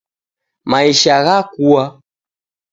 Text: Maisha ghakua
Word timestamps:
Maisha 0.69 1.15
ghakua 1.25 1.83